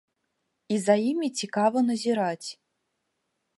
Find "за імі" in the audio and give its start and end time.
0.85-1.29